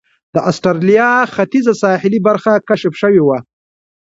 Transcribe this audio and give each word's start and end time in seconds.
د 0.33 0.35
اسټرالیا 0.49 1.09
ختیځه 1.35 1.73
ساحلي 1.83 2.19
برخه 2.27 2.51
کشف 2.69 2.93
شوې 3.01 3.21
وه. 3.27 3.37